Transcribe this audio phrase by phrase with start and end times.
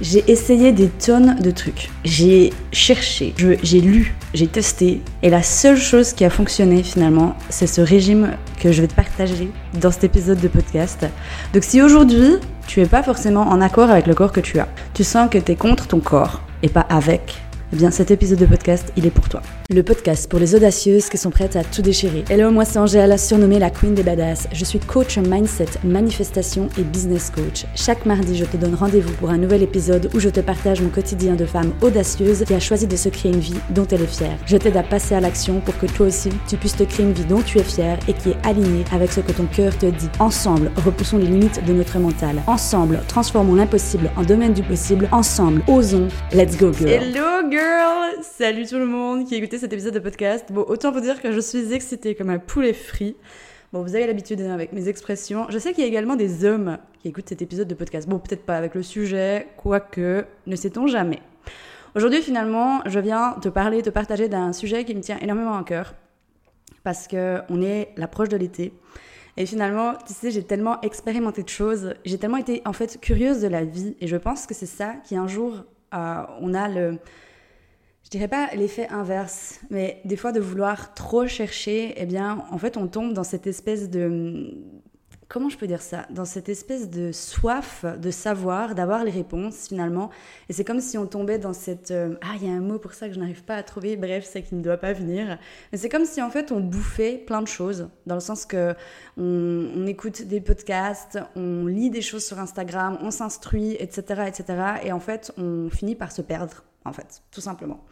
[0.00, 1.88] J'ai essayé des tonnes de trucs.
[2.04, 5.00] J'ai cherché, j'ai lu, j'ai testé.
[5.22, 8.94] Et la seule chose qui a fonctionné finalement, c'est ce régime que je vais te
[8.94, 11.06] partager dans cet épisode de podcast.
[11.52, 14.68] Donc si aujourd'hui, tu es pas forcément en accord avec le corps que tu as,
[14.94, 17.36] tu sens que tu es contre ton corps et pas avec,
[17.72, 19.42] eh bien cet épisode de podcast, il est pour toi.
[19.70, 22.22] Le podcast pour les audacieuses qui sont prêtes à tout déchirer.
[22.28, 24.46] Hello, moi c'est Angèle, surnommée la Queen des Badass.
[24.52, 27.64] Je suis coach mindset, manifestation et business coach.
[27.74, 30.90] Chaque mardi, je te donne rendez-vous pour un nouvel épisode où je te partage mon
[30.90, 34.06] quotidien de femme audacieuse qui a choisi de se créer une vie dont elle est
[34.06, 34.36] fière.
[34.44, 37.14] Je t'aide à passer à l'action pour que toi aussi, tu puisses te créer une
[37.14, 39.86] vie dont tu es fière et qui est alignée avec ce que ton cœur te
[39.86, 40.10] dit.
[40.18, 42.36] Ensemble, repoussons les limites de notre mental.
[42.48, 45.08] Ensemble, transformons l'impossible en domaine du possible.
[45.10, 46.08] Ensemble, osons.
[46.34, 46.90] Let's go girl.
[46.90, 50.46] Hello girl Salut tout le monde qui cet épisode de podcast.
[50.50, 53.16] Bon, autant vous dire que je suis excitée comme un poulet frit.
[53.72, 55.46] Bon, vous avez l'habitude avec mes expressions.
[55.50, 58.08] Je sais qu'il y a également des hommes qui écoutent cet épisode de podcast.
[58.08, 61.20] Bon, peut-être pas avec le sujet, quoique, ne sait-on jamais.
[61.94, 65.64] Aujourd'hui, finalement, je viens te parler, te partager d'un sujet qui me tient énormément à
[65.64, 65.94] cœur.
[66.82, 68.72] Parce qu'on est l'approche de l'été.
[69.36, 73.40] Et finalement, tu sais, j'ai tellement expérimenté de choses, j'ai tellement été en fait curieuse
[73.40, 73.96] de la vie.
[74.00, 76.98] Et je pense que c'est ça qui un jour, euh, on a le,
[78.04, 82.58] je dirais pas l'effet inverse, mais des fois de vouloir trop chercher, eh bien, en
[82.58, 84.62] fait, on tombe dans cette espèce de.
[85.26, 86.06] Comment je peux dire ça?
[86.10, 90.10] Dans cette espèce de soif de savoir, d'avoir les réponses finalement.
[90.50, 91.92] Et c'est comme si on tombait dans cette.
[91.92, 93.96] Euh, ah, il y a un mot pour ça que je n'arrive pas à trouver,
[93.96, 95.38] bref, c'est qui ne doit pas venir.
[95.72, 98.74] Mais c'est comme si en fait on bouffait plein de choses, dans le sens que
[99.16, 104.44] on, on écoute des podcasts, on lit des choses sur Instagram, on s'instruit, etc., etc.
[104.84, 107.84] Et en fait, on finit par se perdre en fait, tout simplement.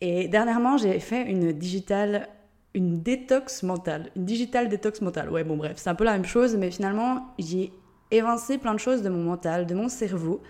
[0.00, 2.28] Et dernièrement, j'ai fait une digitale,
[2.74, 5.30] une détox mentale, une digitale détox mentale.
[5.30, 7.72] Ouais, bon, bref, c'est un peu la même chose, mais finalement, j'ai
[8.10, 10.42] évincé plein de choses de mon mental, de mon cerveau,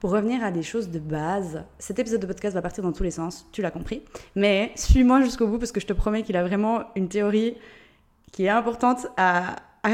[0.00, 1.64] pour revenir à des choses de base.
[1.78, 4.02] Cet épisode de podcast va partir dans tous les sens, tu l'as compris.
[4.34, 7.56] Mais suis-moi jusqu'au bout parce que je te promets qu'il a vraiment une théorie
[8.32, 9.56] qui est importante à,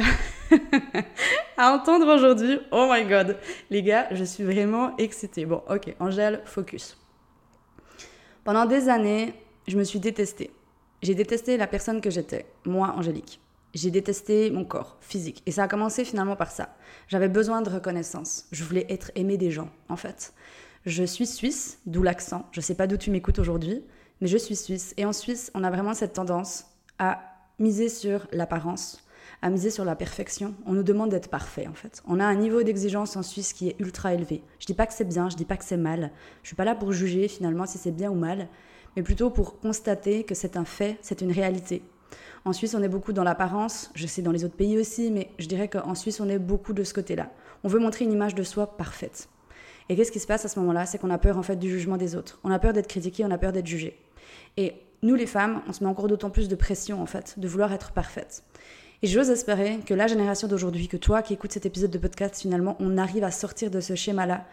[1.58, 2.58] entendre aujourd'hui.
[2.72, 3.36] Oh my god.
[3.70, 5.44] Les gars, je suis vraiment excitée.
[5.44, 6.96] Bon, ok, Angèle, focus.
[8.44, 9.34] Pendant des années,
[9.68, 10.50] je me suis détestée.
[11.00, 13.40] J'ai détesté la personne que j'étais, moi, Angélique.
[13.72, 15.42] J'ai détesté mon corps physique.
[15.46, 16.74] Et ça a commencé finalement par ça.
[17.06, 18.46] J'avais besoin de reconnaissance.
[18.50, 20.34] Je voulais être aimée des gens, en fait.
[20.86, 22.48] Je suis suisse, d'où l'accent.
[22.50, 23.84] Je sais pas d'où tu m'écoutes aujourd'hui,
[24.20, 24.92] mais je suis suisse.
[24.96, 26.66] Et en Suisse, on a vraiment cette tendance
[26.98, 27.20] à
[27.60, 29.04] miser sur l'apparence,
[29.42, 30.54] à miser sur la perfection.
[30.66, 32.02] On nous demande d'être parfait, en fait.
[32.06, 34.42] On a un niveau d'exigence en Suisse qui est ultra élevé.
[34.60, 36.12] Je dis pas que c'est bien, je dis pas que c'est mal.
[36.42, 38.48] Je suis pas là pour juger finalement si c'est bien ou mal,
[38.96, 41.82] mais plutôt pour constater que c'est un fait, c'est une réalité.
[42.44, 43.90] En Suisse, on est beaucoup dans l'apparence.
[43.94, 46.72] Je sais dans les autres pays aussi, mais je dirais qu'en Suisse, on est beaucoup
[46.72, 47.30] de ce côté-là.
[47.64, 49.28] On veut montrer une image de soi parfaite.
[49.88, 50.86] Et qu'est-ce qui se passe à ce moment-là?
[50.86, 52.40] C'est qu'on a peur en fait du jugement des autres.
[52.44, 53.98] On a peur d'être critiqué, on a peur d'être jugé.
[54.56, 57.48] Et nous, les femmes, on se met encore d'autant plus de pression en fait, de
[57.48, 58.44] vouloir être parfaite.
[59.02, 62.40] Et j'ose espérer que la génération d'aujourd'hui, que toi qui écoutes cet épisode de podcast,
[62.40, 64.46] finalement, on arrive à sortir de ce schéma-là.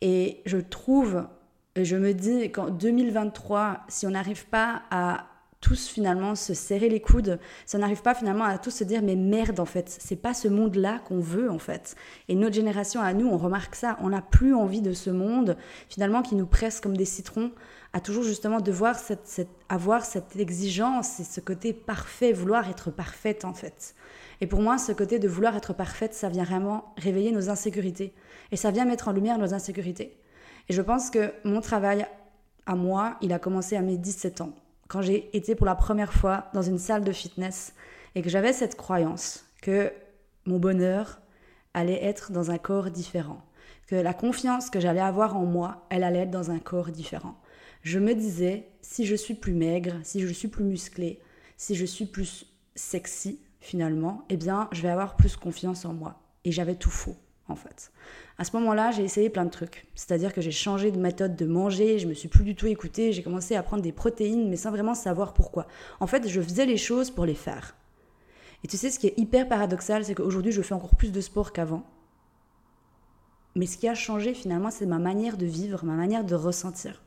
[0.00, 1.26] Et je trouve,
[1.74, 5.26] je me dis qu'en 2023, si on n'arrive pas à
[5.60, 9.16] tous finalement se serrer les coudes, ça n'arrive pas finalement à tous se dire mais
[9.16, 11.96] merde en fait, c'est pas ce monde-là qu'on veut en fait.
[12.28, 15.56] Et notre génération à nous, on remarque ça, on n'a plus envie de ce monde
[15.88, 17.52] finalement qui nous presse comme des citrons,
[17.92, 23.44] à toujours justement devoir cette, avoir cette exigence et ce côté parfait, vouloir être parfaite
[23.44, 23.94] en fait.
[24.40, 28.14] Et pour moi, ce côté de vouloir être parfaite, ça vient vraiment réveiller nos insécurités
[28.50, 30.16] et ça vient mettre en lumière nos insécurités.
[30.70, 32.06] Et je pense que mon travail
[32.64, 34.54] à moi, il a commencé à mes 17 ans
[34.90, 37.74] quand j'ai été pour la première fois dans une salle de fitness
[38.16, 39.92] et que j'avais cette croyance que
[40.46, 41.20] mon bonheur
[41.74, 43.40] allait être dans un corps différent,
[43.86, 47.40] que la confiance que j'allais avoir en moi, elle allait être dans un corps différent.
[47.82, 51.20] Je me disais, si je suis plus maigre, si je suis plus musclée,
[51.56, 56.20] si je suis plus sexy finalement, eh bien, je vais avoir plus confiance en moi.
[56.44, 57.16] Et j'avais tout faux
[57.50, 57.92] en fait.
[58.38, 59.86] À ce moment-là, j'ai essayé plein de trucs.
[59.94, 63.12] C'est-à-dire que j'ai changé de méthode de manger, je me suis plus du tout écoutée,
[63.12, 65.66] j'ai commencé à prendre des protéines, mais sans vraiment savoir pourquoi.
[66.00, 67.74] En fait, je faisais les choses pour les faire.
[68.64, 71.20] Et tu sais, ce qui est hyper paradoxal, c'est qu'aujourd'hui, je fais encore plus de
[71.20, 71.84] sport qu'avant.
[73.56, 77.02] Mais ce qui a changé finalement, c'est ma manière de vivre, ma manière de ressentir,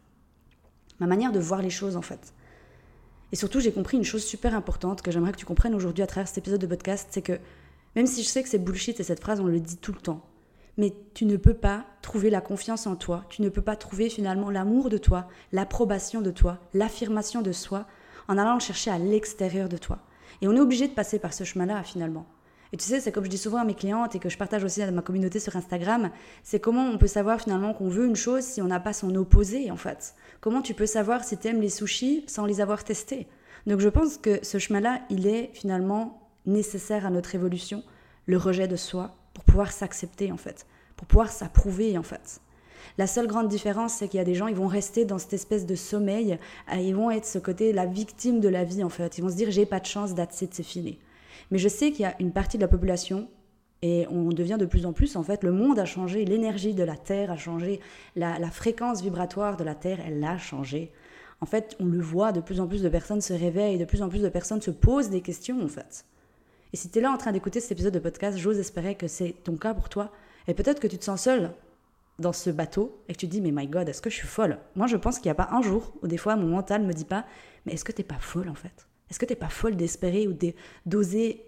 [1.00, 2.34] ma manière de voir les choses en fait.
[3.32, 6.08] Et surtout, j'ai compris une chose super importante que j'aimerais que tu comprennes aujourd'hui à
[6.08, 7.40] travers cet épisode de podcast, c'est que
[7.96, 10.00] même si je sais que c'est bullshit et cette phrase, on le dit tout le
[10.00, 10.22] temps,
[10.78, 14.10] mais tu ne peux pas trouver la confiance en toi, tu ne peux pas trouver
[14.10, 17.86] finalement l'amour de toi, l'approbation de toi, l'affirmation de soi
[18.28, 20.00] en allant le chercher à l'extérieur de toi.
[20.42, 22.26] Et on est obligé de passer par ce chemin-là finalement.
[22.72, 24.64] Et tu sais, c'est comme je dis souvent à mes clientes et que je partage
[24.64, 26.10] aussi à ma communauté sur Instagram,
[26.42, 29.14] c'est comment on peut savoir finalement qu'on veut une chose si on n'a pas son
[29.14, 30.16] opposé en fait.
[30.42, 33.28] Comment tu peux savoir si tu aimes les sushis sans les avoir testés?
[33.68, 37.84] Donc je pense que ce chemin-là, il est finalement nécessaire à notre évolution,
[38.26, 40.66] le rejet de soi, pour pouvoir s'accepter en fait,
[40.96, 42.40] pour pouvoir s'approuver en fait.
[42.98, 45.34] La seule grande différence, c'est qu'il y a des gens, ils vont rester dans cette
[45.34, 46.38] espèce de sommeil,
[46.72, 49.18] euh, ils vont être ce côté, la victime de la vie en fait.
[49.18, 51.00] Ils vont se dire, j'ai pas de chance, d'être c'est fini.
[51.50, 53.28] Mais je sais qu'il y a une partie de la population,
[53.82, 56.84] et on devient de plus en plus, en fait, le monde a changé, l'énergie de
[56.84, 57.82] la Terre a changé,
[58.16, 60.92] la, la fréquence vibratoire de la Terre, elle a changé.
[61.42, 64.02] En fait, on le voit, de plus en plus de personnes se réveillent, de plus
[64.02, 66.06] en plus de personnes se posent des questions, en fait.
[66.74, 69.08] Et si tu es là en train d'écouter cet épisode de podcast, j'ose espérer que
[69.08, 70.12] c'est ton cas pour toi.
[70.48, 71.54] Et peut-être que tu te sens seul
[72.18, 74.28] dans ce bateau et que tu te dis, mais my God, est-ce que je suis
[74.28, 74.58] folle?
[74.76, 76.94] Moi, je pense qu'il n'y a pas un jour où des fois mon mental me
[76.94, 77.26] dit pas,
[77.66, 78.88] mais est-ce que t'es pas folle en fait?
[79.10, 80.36] Est-ce que t'es pas folle d'espérer ou
[80.88, 81.46] d'oser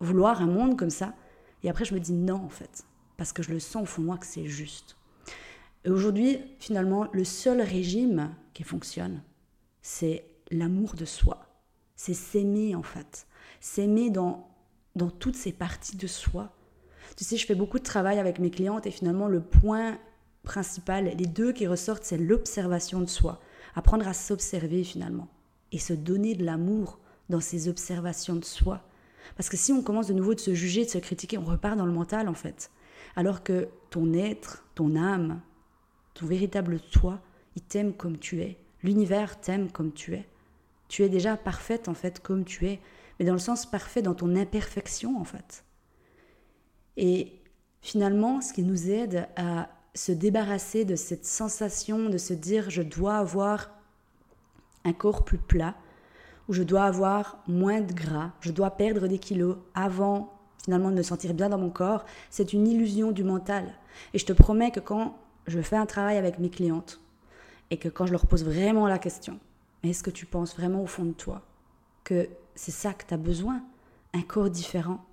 [0.00, 1.14] vouloir un monde comme ça?
[1.62, 2.84] Et après, je me dis non en fait,
[3.18, 4.96] parce que je le sens au fond de moi que c'est juste.
[5.84, 9.22] Et aujourd'hui, finalement, le seul régime qui fonctionne,
[9.82, 11.44] c'est l'amour de soi.
[11.96, 13.26] C'est s'aimer en fait
[13.60, 14.48] s'aimer dans,
[14.96, 16.52] dans toutes ces parties de soi.
[17.16, 19.98] Tu sais, je fais beaucoup de travail avec mes clientes et finalement le point
[20.42, 23.40] principal, les deux qui ressortent, c'est l'observation de soi.
[23.74, 25.28] Apprendre à s'observer finalement
[25.72, 26.98] et se donner de l'amour
[27.28, 28.82] dans ces observations de soi.
[29.36, 31.76] Parce que si on commence de nouveau de se juger, de se critiquer, on repart
[31.76, 32.70] dans le mental en fait.
[33.16, 35.40] Alors que ton être, ton âme,
[36.14, 37.20] ton véritable toi,
[37.56, 38.58] il t'aime comme tu es.
[38.82, 40.26] L'univers t'aime comme tu es.
[40.88, 42.80] Tu es déjà parfaite en fait comme tu es
[43.18, 45.64] mais dans le sens parfait, dans ton imperfection en fait.
[46.96, 47.40] Et
[47.80, 52.82] finalement, ce qui nous aide à se débarrasser de cette sensation de se dire je
[52.82, 53.70] dois avoir
[54.84, 55.74] un corps plus plat,
[56.48, 60.34] ou je dois avoir moins de gras, je dois perdre des kilos avant
[60.64, 63.74] finalement de me sentir bien dans mon corps, c'est une illusion du mental.
[64.12, 65.16] Et je te promets que quand
[65.46, 67.00] je fais un travail avec mes clientes,
[67.70, 69.38] et que quand je leur pose vraiment la question,
[69.82, 71.42] est-ce que tu penses vraiment au fond de toi
[72.04, 73.62] que c'est ça que tu as besoin,
[74.14, 75.04] un corps différent.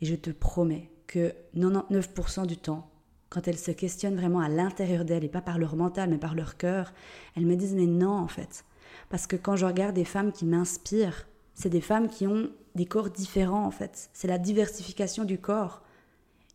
[0.00, 2.90] Et je te promets que 99% du temps,
[3.28, 6.34] quand elles se questionnent vraiment à l'intérieur d'elles, et pas par leur mental, mais par
[6.34, 6.94] leur cœur,
[7.36, 8.64] elles me disent mais non en fait.
[9.10, 12.86] Parce que quand je regarde des femmes qui m'inspirent, c'est des femmes qui ont des
[12.86, 14.08] corps différents en fait.
[14.14, 15.82] C'est la diversification du corps.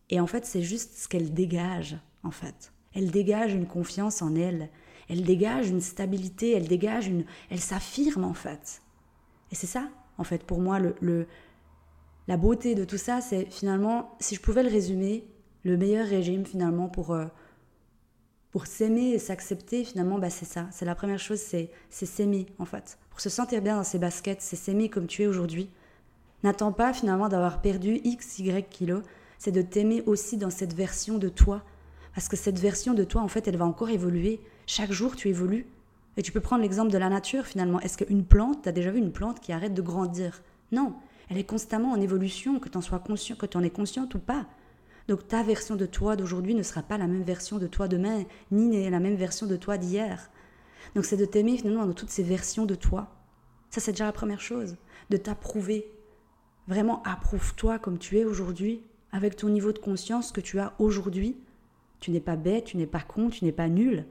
[0.09, 2.73] Et en fait, c'est juste ce qu'elles dégagent en fait.
[2.95, 4.69] Elles dégagent une confiance en elles.
[5.09, 6.53] Elles dégagent une stabilité.
[6.53, 7.25] Elles dégagent une.
[7.51, 8.81] Elles s'affirment en fait.
[9.51, 11.27] Et c'est ça en fait, pour moi, le,
[12.27, 15.25] la beauté de tout ça, c'est finalement, si je pouvais le résumer,
[15.63, 17.25] le meilleur régime finalement pour, euh,
[18.51, 20.67] pour s'aimer et s'accepter, finalement, bah, c'est ça.
[20.71, 22.97] C'est la première chose, c'est s'aimer en fait.
[23.09, 25.69] Pour se sentir bien dans ses baskets, c'est s'aimer comme tu es aujourd'hui.
[26.43, 29.03] N'attends pas finalement d'avoir perdu X, Y kilos,
[29.37, 31.63] c'est de t'aimer aussi dans cette version de toi.
[32.15, 34.39] Parce que cette version de toi, en fait, elle va encore évoluer.
[34.67, 35.65] Chaque jour, tu évolues.
[36.17, 37.79] Et tu peux prendre l'exemple de la nature finalement.
[37.79, 40.41] Est-ce qu'une plante, tu as déjà vu une plante qui arrête de grandir?
[40.71, 40.93] Non,
[41.29, 44.13] elle est constamment en évolution, que tu en sois conscient, que tu en es consciente
[44.15, 44.45] ou pas.
[45.07, 48.23] Donc ta version de toi d'aujourd'hui ne sera pas la même version de toi demain,
[48.51, 50.29] ni la même version de toi d'hier.
[50.95, 53.09] Donc c'est de t'aimer finalement dans toutes ces versions de toi.
[53.69, 54.77] Ça c'est déjà la première chose,
[55.09, 55.87] de t'approuver.
[56.67, 61.37] Vraiment approuve-toi comme tu es aujourd'hui, avec ton niveau de conscience que tu as aujourd'hui.
[61.99, 64.05] Tu n'es pas bête, tu n'es pas con, tu n'es pas nul.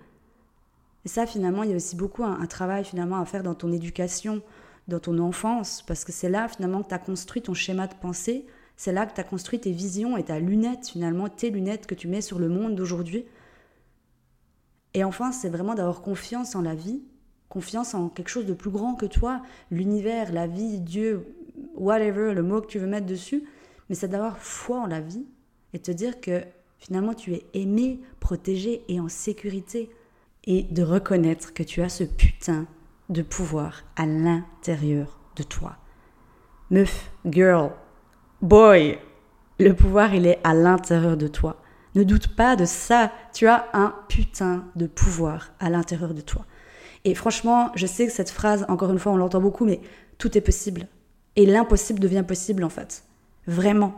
[1.04, 3.72] Et ça, finalement, il y a aussi beaucoup un, travail finalement à faire dans ton
[3.72, 4.43] éducation,
[4.88, 7.94] dans ton enfance, parce que c'est là finalement que tu as construit ton schéma de
[7.94, 8.46] pensée,
[8.77, 11.94] c'est là que tu as construit tes visions et ta lunette, finalement, tes lunettes que
[11.94, 13.24] tu mets sur le monde d'aujourd'hui.
[14.94, 17.03] Et enfin, c'est vraiment d'avoir confiance en la vie,
[17.48, 21.34] confiance en quelque chose de plus grand que toi, l'univers, la vie, Dieu,
[21.74, 23.44] whatever, le mot que tu veux mettre dessus,
[23.88, 25.27] mais c'est d'avoir foi en la vie
[25.72, 26.43] et te dire que
[26.79, 29.91] finalement tu es aimé, protégé et en sécurité
[30.44, 32.67] et de reconnaître que tu as ce putain
[33.08, 35.77] de pouvoir à l'intérieur de toi.
[36.70, 37.70] Meuf, girl,
[38.41, 38.99] boy,
[39.58, 41.63] le pouvoir, il est à l'intérieur de toi.
[41.94, 43.13] Ne doute pas de ça.
[43.32, 46.46] Tu as un putain de pouvoir à l'intérieur de toi.
[47.05, 49.81] Et franchement, je sais que cette phrase, encore une fois, on l'entend beaucoup, mais
[50.19, 50.87] tout est possible.
[51.37, 53.05] Et l'impossible devient possible, en fait.
[53.46, 53.94] Vraiment.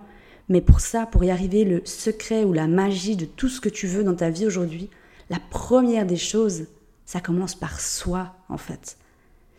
[0.49, 3.69] Mais pour ça, pour y arriver, le secret ou la magie de tout ce que
[3.69, 4.91] tu veux dans ta vie aujourd'hui,
[5.31, 6.67] la première des choses,
[7.05, 8.97] ça commence par soi, en fait.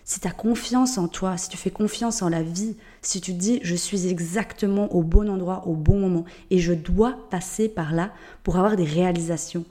[0.07, 3.33] Si tu as confiance en toi, si tu fais confiance en la vie, si tu
[3.33, 7.91] dis je suis exactement au bon endroit au bon moment et je dois passer par
[7.91, 9.65] là pour avoir des réalisations,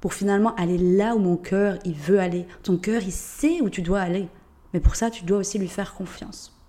[0.00, 2.46] pour finalement aller là où mon cœur il veut aller.
[2.62, 4.28] Ton cœur il sait où tu dois aller,
[4.72, 6.59] mais pour ça tu dois aussi lui faire confiance.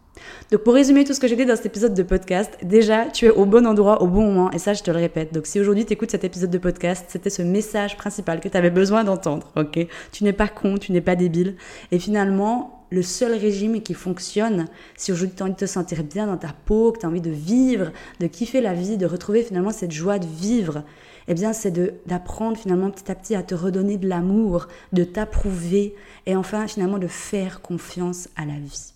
[0.51, 3.25] Donc pour résumer tout ce que j'ai dit dans cet épisode de podcast, déjà tu
[3.25, 5.33] es au bon endroit au bon moment et ça je te le répète.
[5.33, 8.57] Donc si aujourd'hui tu écoutes cet épisode de podcast, c'était ce message principal que tu
[8.57, 9.87] avais besoin d'entendre, ok?
[10.11, 11.55] Tu n'es pas con, tu n'es pas débile.
[11.91, 16.03] Et finalement, le seul régime qui fonctionne, si aujourd'hui tu as envie de te sentir
[16.03, 19.05] bien dans ta peau, que tu as envie de vivre, de kiffer la vie, de
[19.05, 20.83] retrouver finalement cette joie de vivre,
[21.27, 21.71] eh bien c'est
[22.05, 26.97] d'apprendre finalement petit à petit à te redonner de l'amour, de t'approuver et enfin finalement
[26.97, 28.93] de faire confiance à la vie.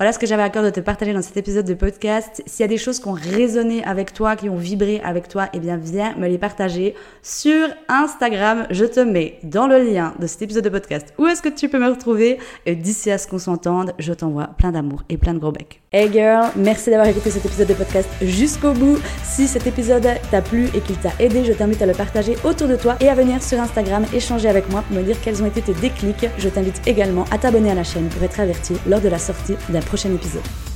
[0.00, 2.40] Voilà ce que j'avais à cœur de te partager dans cet épisode de podcast.
[2.46, 5.48] S'il y a des choses qui ont résonné avec toi, qui ont vibré avec toi,
[5.52, 8.68] eh bien viens me les partager sur Instagram.
[8.70, 11.68] Je te mets dans le lien de cet épisode de podcast où est-ce que tu
[11.68, 12.38] peux me retrouver?
[12.64, 15.82] Et d'ici à ce qu'on s'entende, je t'envoie plein d'amour et plein de gros becs.
[15.90, 19.00] Hey girl, merci d'avoir écouté cet épisode de podcast jusqu'au bout.
[19.24, 22.68] Si cet épisode t'a plu et qu'il t'a aidé, je t'invite à le partager autour
[22.68, 25.46] de toi et à venir sur Instagram échanger avec moi pour me dire quels ont
[25.46, 26.28] été tes déclics.
[26.38, 29.56] Je t'invite également à t'abonner à la chaîne pour être averti lors de la sortie
[29.70, 30.67] d'un prochain épisode.